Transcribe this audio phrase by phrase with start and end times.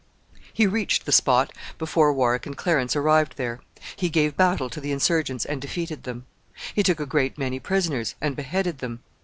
[0.51, 3.59] He reached the spot before Warwick and Clarence arrived there.
[3.95, 6.25] He gave battle to the insurgents, and defeated them.
[6.73, 9.01] He took a great many prisoners, and beheaded them.